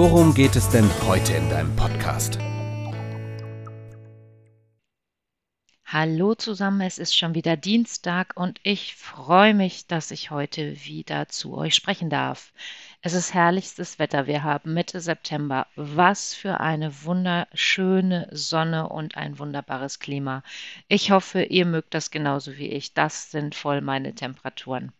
[0.00, 2.38] worum geht es denn heute in deinem Podcast?
[5.84, 11.28] Hallo zusammen, es ist schon wieder Dienstag und ich freue mich, dass ich heute wieder
[11.28, 12.54] zu euch sprechen darf.
[13.02, 15.66] Es ist herrlichstes Wetter, wir haben Mitte September.
[15.76, 20.42] Was für eine wunderschöne Sonne und ein wunderbares Klima.
[20.88, 22.94] Ich hoffe, ihr mögt das genauso wie ich.
[22.94, 24.92] Das sind voll meine Temperaturen.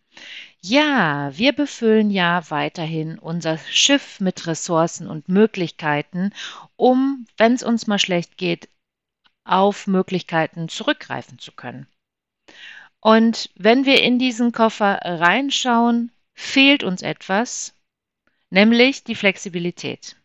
[0.59, 6.33] Ja, wir befüllen ja weiterhin unser Schiff mit Ressourcen und Möglichkeiten,
[6.75, 8.69] um, wenn es uns mal schlecht geht,
[9.43, 11.87] auf Möglichkeiten zurückgreifen zu können.
[12.99, 17.73] Und wenn wir in diesen Koffer reinschauen, fehlt uns etwas,
[18.51, 20.15] nämlich die Flexibilität.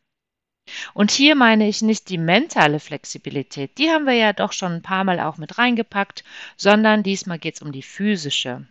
[0.92, 4.82] Und hier meine ich nicht die mentale Flexibilität, die haben wir ja doch schon ein
[4.82, 6.24] paar Mal auch mit reingepackt,
[6.56, 8.66] sondern diesmal geht es um die physische.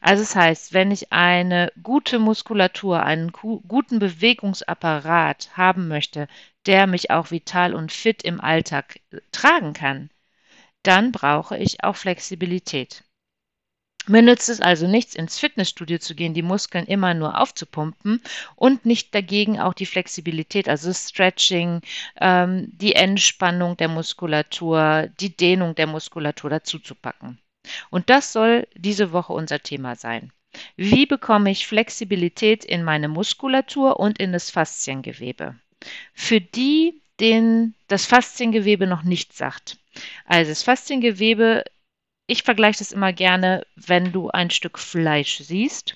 [0.00, 6.28] Also es das heißt, wenn ich eine gute Muskulatur, einen guten Bewegungsapparat haben möchte,
[6.66, 10.10] der mich auch vital und fit im Alltag äh, tragen kann,
[10.82, 13.04] dann brauche ich auch Flexibilität.
[14.08, 18.20] Mir nützt es also nichts, ins Fitnessstudio zu gehen, die Muskeln immer nur aufzupumpen
[18.56, 21.82] und nicht dagegen auch die Flexibilität, also Stretching,
[22.20, 27.38] ähm, die Entspannung der Muskulatur, die Dehnung der Muskulatur dazu zu packen.
[27.90, 30.32] Und das soll diese Woche unser Thema sein.
[30.76, 35.56] Wie bekomme ich Flexibilität in meine Muskulatur und in das Fasziengewebe?
[36.12, 39.78] Für die, denen das Fasziengewebe noch nichts sagt.
[40.26, 41.64] Also das Fasziengewebe,
[42.26, 45.94] ich vergleiche das immer gerne, wenn du ein Stück Fleisch siehst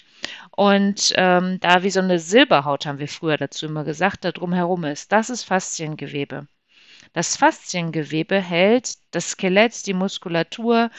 [0.53, 4.85] und ähm, da wie so eine Silberhaut, haben wir früher dazu immer gesagt, da drumherum
[4.85, 5.13] ist.
[5.13, 6.49] Das ist Fasziengewebe.
[7.13, 10.91] Das Fasziengewebe hält das Skelett, die Muskulatur,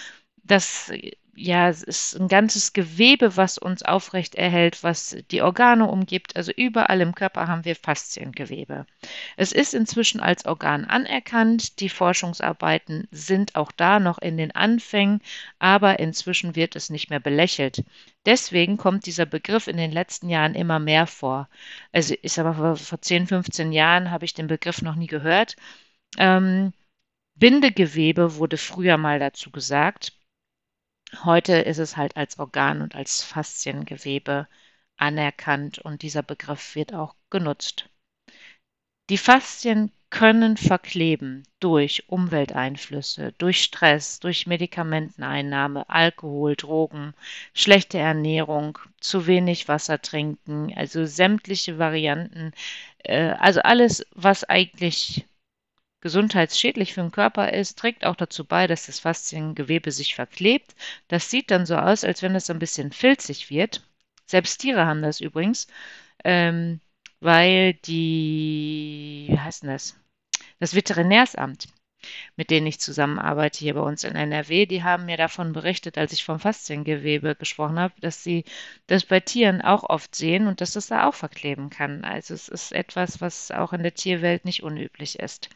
[0.47, 0.91] das
[1.39, 6.35] ja, ist ein ganzes Gewebe, was uns aufrecht erhält, was die Organe umgibt.
[6.35, 8.87] Also überall im Körper haben wir Fasziengewebe.
[9.37, 11.79] Es ist inzwischen als Organ anerkannt.
[11.79, 15.21] Die Forschungsarbeiten sind auch da noch in den Anfängen,
[15.59, 17.83] aber inzwischen wird es nicht mehr belächelt.
[18.25, 21.49] Deswegen kommt dieser Begriff in den letzten Jahren immer mehr vor.
[21.91, 25.55] Also sage mal, vor 10, 15 Jahren habe ich den Begriff noch nie gehört.
[26.17, 26.73] Ähm,
[27.35, 30.16] Bindegewebe wurde früher mal dazu gesagt.
[31.23, 34.47] Heute ist es halt als Organ und als Fasziengewebe
[34.97, 37.89] anerkannt und dieser Begriff wird auch genutzt.
[39.09, 47.13] Die Faszien können verkleben durch Umwelteinflüsse, durch Stress, durch Medikamenteneinnahme, Alkohol, Drogen,
[47.53, 52.51] schlechte Ernährung, zu wenig Wasser trinken, also sämtliche Varianten,
[52.99, 55.25] äh, also alles, was eigentlich
[56.01, 60.75] gesundheitsschädlich für den Körper ist, trägt auch dazu bei, dass das Fasziengewebe sich verklebt.
[61.07, 63.83] Das sieht dann so aus, als wenn es ein bisschen filzig wird.
[64.25, 65.67] Selbst Tiere haben das übrigens,
[66.23, 66.81] ähm,
[67.19, 69.95] weil die, wie heißt denn das?
[70.59, 71.67] Das Veterinärsamt,
[72.35, 76.13] mit denen ich zusammenarbeite hier bei uns in NRW, die haben mir davon berichtet, als
[76.13, 78.43] ich vom Fasziengewebe gesprochen habe, dass sie
[78.87, 82.03] das bei Tieren auch oft sehen und dass es da auch verkleben kann.
[82.03, 85.49] Also es ist etwas, was auch in der Tierwelt nicht unüblich ist.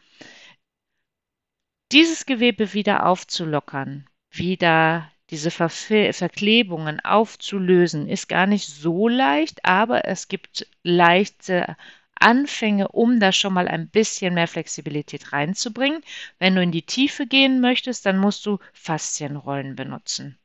[1.92, 10.28] Dieses Gewebe wieder aufzulockern, wieder diese Verklebungen aufzulösen, ist gar nicht so leicht, aber es
[10.28, 11.76] gibt leichte
[12.14, 16.00] Anfänge, um da schon mal ein bisschen mehr Flexibilität reinzubringen.
[16.38, 20.38] Wenn du in die Tiefe gehen möchtest, dann musst du Faszienrollen benutzen.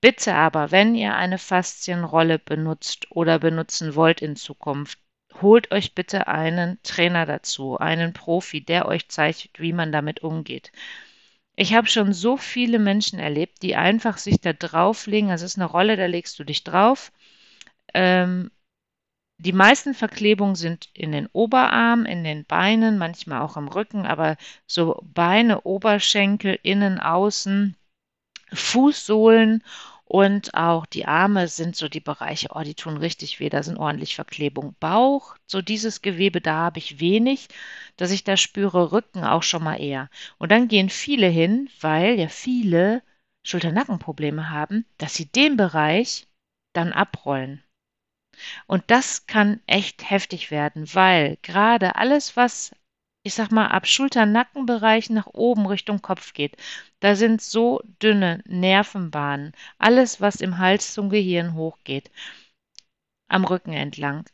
[0.00, 5.00] Bitte aber, wenn ihr eine Faszienrolle benutzt oder benutzen wollt in Zukunft,
[5.42, 10.72] holt euch bitte einen Trainer dazu, einen Profi, der euch zeigt, wie man damit umgeht.
[11.56, 15.30] Ich habe schon so viele Menschen erlebt, die einfach sich da drauflegen.
[15.30, 17.12] Also es ist eine Rolle, da legst du dich drauf.
[17.94, 18.50] Ähm,
[19.38, 24.36] die meisten Verklebungen sind in den Oberarmen, in den Beinen, manchmal auch im Rücken, aber
[24.66, 27.76] so Beine, Oberschenkel, innen, außen,
[28.52, 29.62] Fußsohlen
[30.08, 33.76] und auch die Arme sind so die Bereiche, oh, die tun richtig weh, da sind
[33.76, 34.76] ordentlich Verklebung.
[34.78, 37.48] Bauch, so dieses Gewebe, da habe ich wenig,
[37.96, 40.08] dass ich da spüre, Rücken auch schon mal eher.
[40.38, 43.02] Und dann gehen viele hin, weil ja viele
[43.42, 46.28] Schulter-Nackenprobleme haben, dass sie den Bereich
[46.72, 47.64] dann abrollen.
[48.68, 52.70] Und das kann echt heftig werden, weil gerade alles, was
[53.26, 56.56] ich sag mal, ab Schulter-Nackenbereich nach oben Richtung Kopf geht.
[57.00, 59.52] Da sind so dünne Nervenbahnen.
[59.78, 62.12] Alles, was im Hals zum Gehirn hochgeht,
[63.28, 64.24] am Rücken entlang.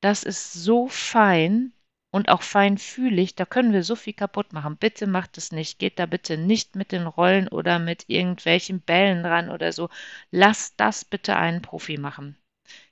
[0.00, 1.72] Das ist so fein
[2.12, 4.76] und auch feinfühlig, da können wir so viel kaputt machen.
[4.76, 5.80] Bitte macht es nicht.
[5.80, 9.88] Geht da bitte nicht mit den Rollen oder mit irgendwelchen Bällen ran oder so.
[10.30, 12.36] Lasst das bitte einen Profi machen.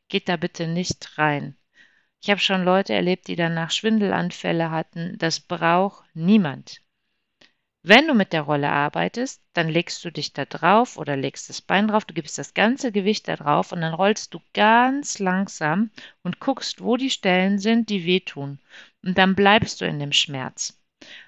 [0.08, 1.56] Geht da bitte nicht rein.
[2.24, 5.18] Ich habe schon Leute erlebt, die danach Schwindelanfälle hatten.
[5.18, 6.80] Das braucht niemand.
[7.82, 11.60] Wenn du mit der Rolle arbeitest, dann legst du dich da drauf oder legst das
[11.60, 15.90] Bein drauf, du gibst das ganze Gewicht da drauf und dann rollst du ganz langsam
[16.22, 18.58] und guckst, wo die Stellen sind, die wehtun.
[19.04, 20.82] Und dann bleibst du in dem Schmerz.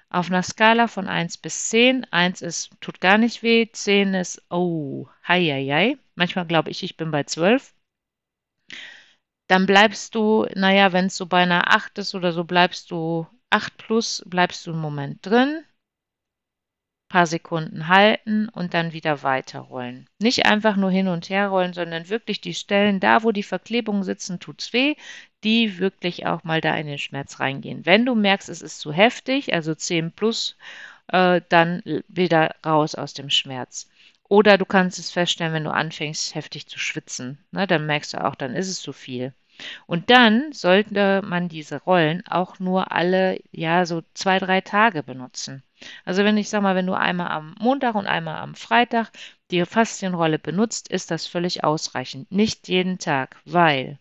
[0.09, 4.41] Auf einer Skala von 1 bis 10, 1 ist, tut gar nicht weh, 10 ist,
[4.49, 5.97] oh, hei, hei, hei.
[6.15, 7.75] Manchmal glaube ich, ich bin bei 12
[9.47, 13.27] dann bleibst du, naja, wenn es so bei einer 8 ist oder so, bleibst du
[13.49, 15.63] 8 plus, bleibst du einen Moment drin,
[17.09, 20.09] paar Sekunden halten und dann wieder weiterrollen.
[20.19, 24.03] Nicht einfach nur hin und her rollen, sondern wirklich die Stellen, da wo die Verklebungen
[24.03, 24.95] sitzen, tut's weh,
[25.43, 27.85] die wirklich auch mal da in den Schmerz reingehen.
[27.85, 30.57] Wenn du merkst, es ist zu heftig, also 10 plus,
[31.07, 33.89] äh, dann wieder raus aus dem Schmerz.
[34.29, 37.37] Oder du kannst es feststellen, wenn du anfängst, heftig zu schwitzen.
[37.51, 39.33] Ne, dann merkst du auch, dann ist es zu viel.
[39.87, 45.63] Und dann sollte man diese Rollen auch nur alle, ja, so zwei, drei Tage benutzen.
[46.05, 49.11] Also wenn ich sag mal, wenn du einmal am Montag und einmal am Freitag
[49.51, 52.31] die Faszienrolle benutzt, ist das völlig ausreichend.
[52.31, 53.99] Nicht jeden Tag, weil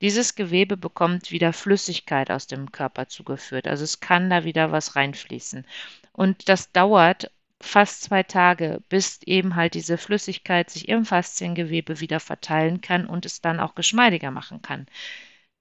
[0.00, 3.66] dieses Gewebe bekommt wieder Flüssigkeit aus dem Körper zugeführt.
[3.66, 5.66] Also es kann da wieder was reinfließen.
[6.12, 7.30] Und das dauert
[7.62, 13.24] fast zwei Tage, bis eben halt diese Flüssigkeit sich im Fasziengewebe wieder verteilen kann und
[13.24, 14.86] es dann auch geschmeidiger machen kann.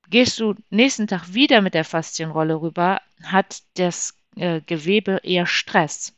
[0.09, 6.15] Gehst du nächsten Tag wieder mit der Faszienrolle rüber, hat das äh, Gewebe eher Stress.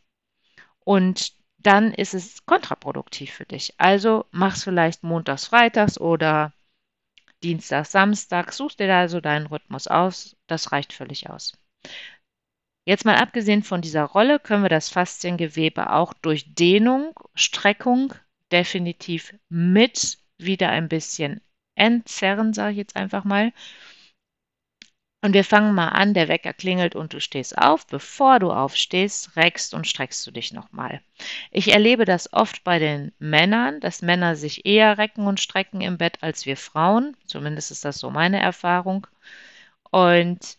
[0.79, 3.73] Und dann ist es kontraproduktiv für dich.
[3.77, 6.53] Also mach's vielleicht montags, freitags oder
[7.43, 8.53] Dienstag, Samstag.
[8.53, 10.35] Such dir da so deinen Rhythmus aus.
[10.47, 11.53] Das reicht völlig aus.
[12.85, 18.13] Jetzt mal abgesehen von dieser Rolle können wir das Fasziengewebe auch durch Dehnung, Streckung
[18.51, 21.41] definitiv mit wieder ein bisschen
[21.75, 23.53] entzerren, sage ich jetzt einfach mal.
[25.21, 27.87] Und wir fangen mal an, der Wecker klingelt und du stehst auf.
[27.87, 31.01] Bevor du aufstehst, reckst und streckst du dich nochmal.
[31.49, 35.97] Ich erlebe das oft bei den Männern, dass Männer sich eher recken und strecken im
[35.97, 37.15] Bett als wir Frauen.
[37.25, 39.07] Zumindest ist das so meine Erfahrung.
[39.91, 40.57] Und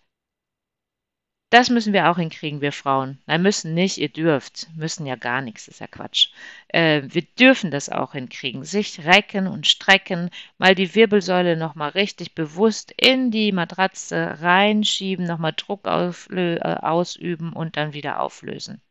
[1.54, 3.18] das müssen wir auch hinkriegen, wir Frauen.
[3.26, 4.66] Nein, müssen nicht, ihr dürft.
[4.76, 6.30] Müssen ja gar nichts, ist ja Quatsch.
[6.66, 8.64] Äh, wir dürfen das auch hinkriegen.
[8.64, 15.54] Sich recken und strecken, mal die Wirbelsäule nochmal richtig bewusst in die Matratze reinschieben, nochmal
[15.56, 18.82] Druck äh, ausüben und dann wieder auflösen.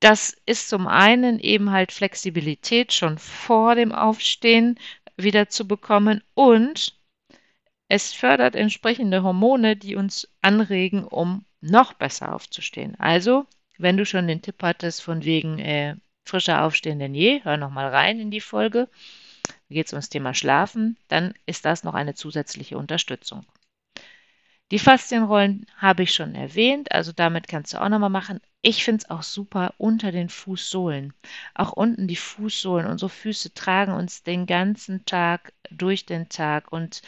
[0.00, 4.78] Das ist zum einen eben halt Flexibilität schon vor dem Aufstehen
[5.16, 6.98] wieder zu bekommen und
[7.88, 12.98] es fördert entsprechende Hormone, die uns anregen, um noch besser aufzustehen.
[12.98, 13.46] Also,
[13.78, 17.70] wenn du schon den Tipp hattest von wegen äh, frischer aufstehen denn je, hör noch
[17.70, 18.88] mal rein in die Folge.
[19.46, 20.96] Da geht es ums Thema Schlafen.
[21.08, 23.44] Dann ist das noch eine zusätzliche Unterstützung.
[24.70, 28.40] Die Faszienrollen habe ich schon erwähnt, also damit kannst du auch nochmal machen.
[28.62, 31.12] Ich finde es auch super unter den Fußsohlen.
[31.54, 32.86] Auch unten die Fußsohlen.
[32.86, 37.02] Unsere Füße tragen uns den ganzen Tag durch den Tag und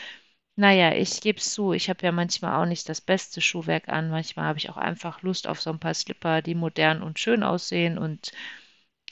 [0.56, 4.10] naja, ich gebe es zu, ich habe ja manchmal auch nicht das beste Schuhwerk an.
[4.10, 7.42] Manchmal habe ich auch einfach Lust auf so ein paar Slipper, die modern und schön
[7.42, 8.32] aussehen und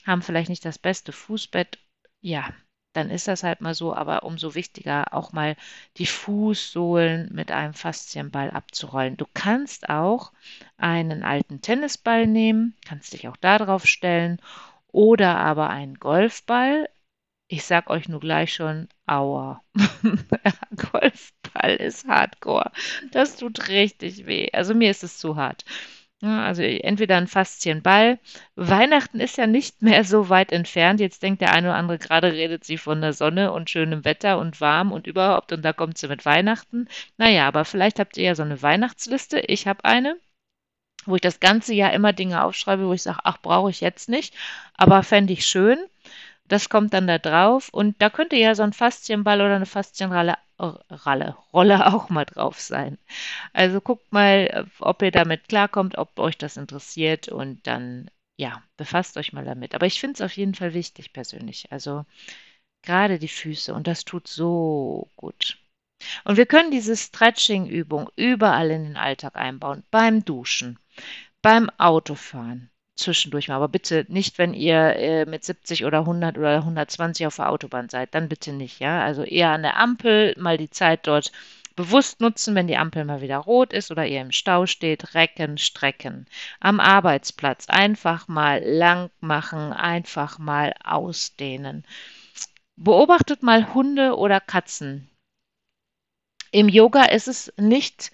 [0.05, 1.77] haben vielleicht nicht das beste Fußbett.
[2.21, 2.49] Ja,
[2.93, 5.55] dann ist das halt mal so, aber umso wichtiger auch mal
[5.97, 9.17] die Fußsohlen mit einem Faszienball abzurollen.
[9.17, 10.31] Du kannst auch
[10.77, 14.39] einen alten Tennisball nehmen, kannst dich auch da drauf stellen
[14.87, 16.89] oder aber einen Golfball.
[17.47, 19.63] Ich sag euch nur gleich schon, aua.
[20.91, 22.71] Golfball ist hardcore.
[23.11, 24.49] Das tut richtig weh.
[24.51, 25.63] Also mir ist es zu hart.
[26.21, 28.19] also entweder ein Faszienball.
[28.55, 30.99] Weihnachten ist ja nicht mehr so weit entfernt.
[30.99, 34.39] Jetzt denkt der eine oder andere, gerade redet sie von der Sonne und schönem Wetter
[34.39, 36.87] und warm und überhaupt und da kommt sie mit Weihnachten.
[37.17, 39.39] Naja, aber vielleicht habt ihr ja so eine Weihnachtsliste.
[39.39, 40.17] Ich habe eine
[41.05, 44.09] wo ich das ganze Jahr immer Dinge aufschreibe, wo ich sage, ach, brauche ich jetzt
[44.09, 44.33] nicht,
[44.75, 45.77] aber fände ich schön.
[46.47, 50.37] Das kommt dann da drauf und da könnte ja so ein Faszienball oder eine Faszienralle
[50.57, 52.97] Ralle, Rolle auch mal drauf sein.
[53.53, 59.17] Also guckt mal, ob ihr damit klarkommt, ob euch das interessiert und dann, ja, befasst
[59.17, 59.75] euch mal damit.
[59.75, 61.71] Aber ich finde es auf jeden Fall wichtig persönlich.
[61.71, 62.05] Also
[62.83, 65.57] gerade die Füße und das tut so gut.
[66.23, 69.83] Und wir können diese Stretching-Übung überall in den Alltag einbauen.
[69.91, 70.77] Beim Duschen,
[71.41, 73.55] beim Autofahren, zwischendurch mal.
[73.55, 77.89] Aber bitte nicht, wenn ihr äh, mit 70 oder 100 oder 120 auf der Autobahn
[77.89, 78.13] seid.
[78.15, 79.03] Dann bitte nicht, ja.
[79.03, 81.31] Also eher an der Ampel mal die Zeit dort
[81.75, 85.13] bewusst nutzen, wenn die Ampel mal wieder rot ist oder ihr im Stau steht.
[85.13, 86.25] Recken, strecken.
[86.59, 91.85] Am Arbeitsplatz einfach mal lang machen, einfach mal ausdehnen.
[92.77, 95.09] Beobachtet mal Hunde oder Katzen.
[96.51, 98.11] Im Yoga ist es nicht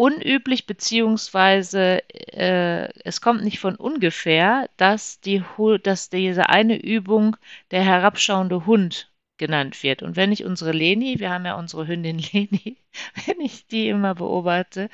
[0.00, 2.02] unüblich, beziehungsweise
[2.32, 5.42] äh, es kommt nicht von ungefähr, dass, die,
[5.82, 7.36] dass diese eine Übung
[7.70, 10.02] der herabschauende Hund genannt wird.
[10.02, 12.78] Und wenn ich unsere Leni, wir haben ja unsere Hündin Leni,
[13.26, 14.88] wenn ich die immer beobachte,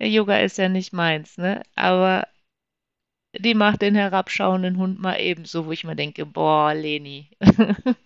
[0.00, 1.62] Yoga ist ja nicht meins, ne?
[1.76, 2.26] Aber
[3.38, 7.30] die macht den herabschauenden Hund mal ebenso, wo ich mir denke, boah, Leni.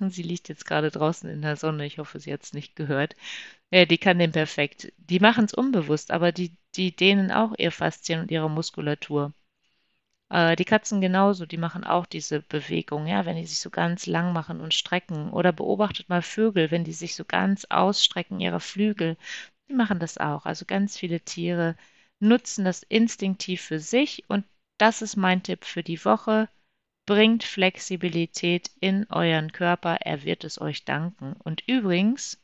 [0.00, 1.84] Sie liegt jetzt gerade draußen in der Sonne.
[1.84, 3.16] Ich hoffe, sie hat es nicht gehört.
[3.72, 4.92] Ja, die kann den perfekt.
[4.98, 9.32] Die machen es unbewusst, aber die, die dehnen auch ihr Faszien und ihre Muskulatur.
[10.30, 14.06] Äh, die Katzen genauso, die machen auch diese Bewegung, ja, wenn die sich so ganz
[14.06, 15.30] lang machen und strecken.
[15.32, 19.16] Oder beobachtet mal Vögel, wenn die sich so ganz ausstrecken, ihre Flügel.
[19.68, 20.46] Die machen das auch.
[20.46, 21.76] Also ganz viele Tiere
[22.20, 24.44] nutzen das instinktiv für sich und
[24.78, 26.48] das ist mein Tipp für die Woche.
[27.06, 31.34] Bringt Flexibilität in euren Körper, er wird es euch danken.
[31.44, 32.41] Und übrigens,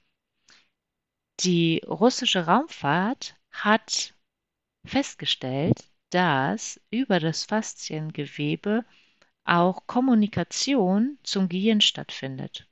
[1.41, 4.15] die russische Raumfahrt hat
[4.85, 8.85] festgestellt, dass über das Fasziengewebe
[9.45, 12.69] auch Kommunikation zum Gehirn stattfindet.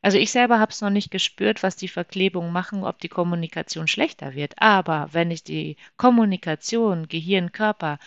[0.00, 3.86] Also ich selber habe es noch nicht gespürt, was die Verklebungen machen, ob die Kommunikation
[3.86, 4.60] schlechter wird.
[4.60, 7.98] Aber wenn ich die Kommunikation Gehirn-Körper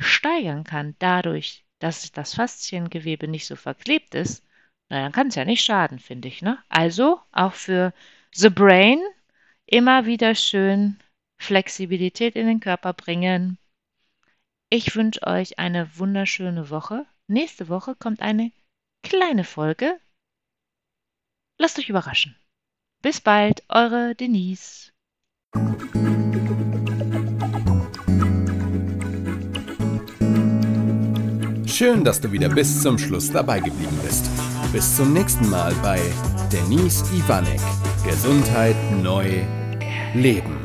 [0.00, 4.44] steigern kann, dadurch, dass das Fasziengewebe nicht so verklebt ist,
[4.88, 6.40] na, dann kann es ja nicht schaden, finde ich.
[6.40, 6.58] Ne?
[6.68, 7.92] Also auch für
[8.34, 9.00] The Brain
[9.66, 10.98] immer wieder schön
[11.38, 13.58] Flexibilität in den Körper bringen.
[14.70, 17.06] Ich wünsche euch eine wunderschöne Woche.
[17.26, 18.52] Nächste Woche kommt eine
[19.02, 19.98] kleine Folge.
[21.58, 22.36] Lasst euch überraschen.
[23.02, 24.92] Bis bald, eure Denise.
[31.66, 34.28] Schön, dass du wieder bis zum Schluss dabei geblieben bist.
[34.72, 36.00] Bis zum nächsten Mal bei
[36.52, 37.60] Denise Ivanek.
[38.08, 39.26] Gesundheit neu
[40.14, 40.57] leben.